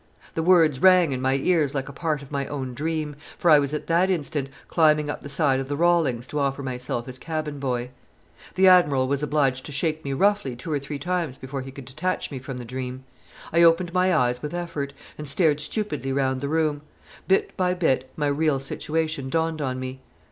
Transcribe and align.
The 0.33 0.41
words 0.41 0.81
rang 0.81 1.11
in 1.11 1.21
my 1.21 1.35
ears 1.35 1.75
like 1.75 1.87
a 1.87 1.93
part 1.93 2.23
of 2.23 2.31
my 2.31 2.47
own 2.47 2.73
dream, 2.73 3.15
for 3.37 3.51
I 3.51 3.59
was 3.59 3.71
at 3.71 3.85
that 3.85 4.09
instant 4.09 4.49
climbing 4.67 5.11
up 5.11 5.21
the 5.21 5.29
side 5.29 5.59
of 5.59 5.67
the 5.67 5.75
Rawlings 5.75 6.25
to 6.29 6.39
offer 6.39 6.63
myself 6.63 7.07
as 7.07 7.19
cabin 7.19 7.59
boy. 7.59 7.91
The 8.55 8.67
Admiral 8.67 9.07
was 9.07 9.21
obliged 9.21 9.63
to 9.67 9.71
shake 9.71 10.03
me 10.03 10.13
roughly 10.13 10.55
two 10.55 10.71
or 10.71 10.79
three 10.79 10.97
times 10.97 11.37
before 11.37 11.61
he 11.61 11.71
could 11.71 11.85
detach 11.85 12.31
me 12.31 12.39
from 12.39 12.57
the 12.57 12.65
dream. 12.65 13.03
I 13.53 13.61
opened 13.61 13.93
my 13.93 14.11
eyes 14.11 14.41
with 14.41 14.55
effort, 14.55 14.91
and 15.19 15.27
stared 15.27 15.59
stupidly 15.59 16.11
round 16.11 16.41
the 16.41 16.49
room. 16.49 16.81
Bit 17.27 17.55
by 17.55 17.75
bit 17.75 18.09
my 18.15 18.25
real 18.25 18.59
situation 18.59 19.29
dawned 19.29 19.61
on 19.61 19.79
me. 19.79 19.99